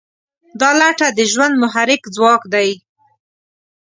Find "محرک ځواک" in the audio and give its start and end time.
1.63-2.41